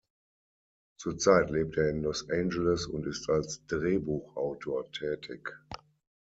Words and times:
Zurzeit 0.97 1.51
lebt 1.51 1.77
er 1.77 1.91
in 1.91 2.01
Los 2.01 2.27
Angeles 2.27 2.87
und 2.87 3.05
ist 3.05 3.29
als 3.29 3.63
Drehbuchautor 3.67 4.91
tätig. 4.91 5.53